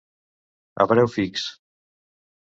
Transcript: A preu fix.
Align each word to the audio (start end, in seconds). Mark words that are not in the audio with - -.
A 0.85 0.87
preu 0.91 1.09
fix. 1.15 1.43